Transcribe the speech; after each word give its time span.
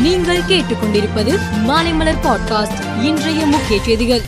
நீங்கள் 0.00 0.40
கேட்டுக்கொண்டிருப்பது 0.40 1.38
மாலைமலர் 1.66 2.16
பாட்காஸ்ட் 2.22 3.02
இன்றைய 3.02 3.46
முக்கிய 3.46 3.82
செய்திகள். 3.82 4.20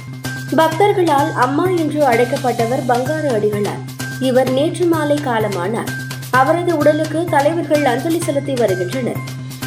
பக்தர்களால் 0.56 1.32
அம்மா 1.32 1.68
என்று 1.68 2.06
அழைக்கப்பட்டவர் 2.06 2.84
பங்காரு 2.88 3.28
அடிகளார். 3.28 3.82
இவர் 4.20 4.50
நேற்று 4.50 4.86
மாலை 4.86 5.16
காலமானார். 5.16 5.88
அவரது 6.30 6.76
உடலுக்கு 6.76 7.24
தலைவர்கள் 7.30 7.84
அஞ்சலி 7.84 8.20
செலுத்தி 8.20 8.52
வருகின்றனர். 8.52 9.16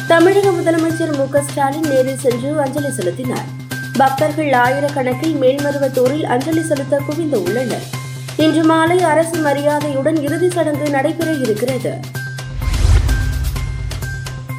தமிழக 0.08 0.50
முதலமைச்சர் 0.50 1.16
மு 1.16 1.42
ஸ்டாலின் 1.42 1.88
நேரில் 1.88 2.18
சென்று 2.18 2.60
அஞ்சலி 2.60 2.90
செலுத்தினார். 2.90 3.44
பக்தர்கள் 3.92 4.50
ஆயிரக்கணக்கில் 4.50 5.40
மேல்மருவத்தூரில் 5.40 6.22
அஞ்சலி 6.22 6.62
செலுத்த 6.62 7.00
குவிந்து 7.06 7.42
உள்ளனர். 7.42 7.82
இன்று 8.36 8.64
மாலை 8.64 9.02
அரசு 9.02 9.38
மரியாதையுடன் 9.38 10.22
இறுதி 10.22 10.50
சடங்கு 10.50 10.90
நடைபெற 10.90 11.32
இருக்கிறது. 11.32 12.24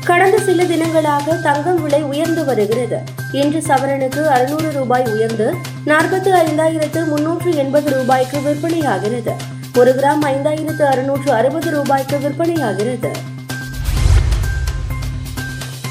கடந்த 0.07 0.37
சில 0.37 0.63
தினங்களாக 0.63 1.41
தங்கம் 1.41 1.81
விலை 1.81 2.03
உயர்ந்து 2.03 2.45
வருகிறது. 2.45 2.97
இன்று 3.31 3.59
சவரனுக்கு 3.59 4.21
அறுநூறு 4.25 4.71
ரூபாய் 4.71 5.03
உயர்ந்து 5.13 5.47
நாற்பத்தி 5.85 6.29
ஐந்தாயிரத்து 6.41 7.07
முன்னூற்று 7.07 7.55
எண்பது 7.55 7.89
ரூபாய்க்கு 7.91 8.37
விற்பனையாகிறது. 8.37 9.33
ஒரு 9.77 9.91
கிராம் 9.95 10.23
ஐந்தாயிரத்து 10.23 10.81
அறுநூற்று 10.81 11.33
அறுபது 11.33 11.71
ரூபாய்க்கு 11.71 12.17
விற்பனையாகிறது. 12.17 13.11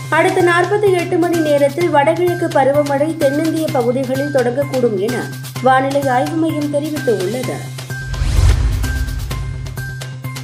அடுத்த 0.08 0.42
நாற்பத்தி 0.42 0.90
எட்டு 0.92 1.18
மணி 1.18 1.38
நேரத்தில் 1.38 1.88
வடகிழக்கு 1.88 2.46
பருவமழை 2.46 3.16
தென்னிந்திய 3.16 3.66
பகுதிகளில் 3.72 4.34
தொடங்கக்கூடும் 4.34 4.98
என 4.98 5.16
வானிலை 5.62 6.08
ஆய்வு 6.08 6.36
மையம் 6.36 6.74
தெரிவித்துள்ளது. 6.74 7.56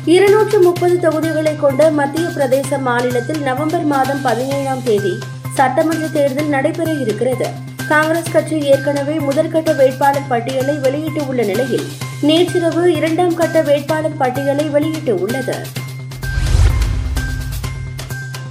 இருநூற்று 0.04 0.58
முப்பது 0.58 1.00
தொகுதிகளை 1.00 1.56
கொண்ட 1.56 1.90
மத்திய 1.90 2.28
பிரதேச 2.28 2.78
மாநிலத்தில் 2.78 3.42
நவம்பர் 3.42 3.84
மாதம் 3.84 4.22
பதினேழாம் 4.22 4.82
தேதி 4.82 5.12
சட்டமன்ற 5.54 6.06
தேர்தல் 6.06 6.48
நடைபெற 6.48 6.92
இருக்கிறது. 6.92 7.48
காங்கிரஸ் 7.88 8.32
கட்சி 8.32 8.58
ஏற்கனவே 8.58 9.16
முதற்கட்ட 9.18 9.76
வேட்பாளர் 9.76 10.26
பட்டியலை 10.28 10.74
வெளியிட்டு 10.78 11.26
உள்ள 11.26 11.42
நிலையில் 11.42 11.86
நேற்றிரவு 12.20 12.94
இரண்டாம் 12.94 13.34
கட்ட 13.34 13.62
வேட்பாளர் 13.62 14.18
பட்டியலை 14.18 14.64
வெளியிட்டு 14.64 15.14
உள்ளது 15.20 15.56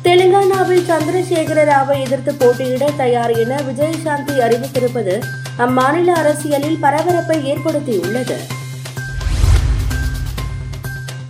தெலுங்கானாவில் 0.03 0.87
சந்திரசேகர 0.91 1.59
ராவை 1.71 1.99
எதிர்த்து 2.05 2.33
போட்டியிட 2.33 2.89
தயார் 2.97 3.31
என 3.31 3.59
விஜயசாந்தி 3.67 4.35
அறிவித்திருப்பது 4.47 5.21
அம்மாநில 5.57 6.09
அரசியலில் 6.13 6.79
பரபரப்பை 6.79 7.39
ஏற்படுத்தியுள்ளது. 7.53 8.39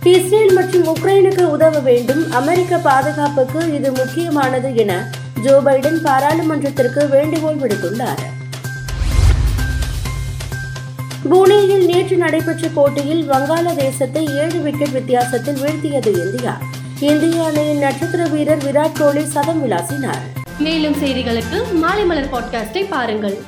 இஸ்ரேல் 0.04 0.52
மற்றும் 0.52 0.86
உக்ரைனுக்கு 0.86 1.42
உதவ 1.42 1.78
வேண்டும். 1.78 2.30
அமெரிக்க 2.30 2.76
பாதுகாப்புக்கு 2.76 3.74
இது 3.74 3.92
முக்கியமானது 3.92 4.74
என 4.74 5.10
ஜோ 5.42 5.60
பைடன் 5.64 5.98
பாராளுமன்றத்திற்கு 6.02 7.08
வேண்டுகோள் 7.08 7.56
விடுத்துள்ளார். 7.56 8.22
புனேயில் 11.30 11.84
நேற்று 11.84 12.16
நடைபெற்ற 12.16 12.68
போட்டியில் 12.74 13.30
வங்காளதேசத்தை 13.30 14.38
ஏழு 14.38 14.60
விக்கெட் 14.60 14.92
வித்தியாசத்தில் 14.92 15.60
வீழ்த்தியது 15.60 16.12
இந்தியா. 16.24 16.60
இந்திய 17.00 17.44
அணியின் 17.44 17.78
நட்சத்திர 17.78 18.24
வீரர் 18.24 18.64
விராட் 18.64 18.98
கோலி 18.98 19.24
சதம் 19.24 19.70
விளாசினார். 19.70 20.22
மேலும் 20.58 20.94
செய்திகளுக்கு 20.94 21.72
மாலை 21.72 22.04
மலர் 22.04 22.32
பாட்காஸ்டை 22.32 22.86
பாருங்கள். 22.88 23.42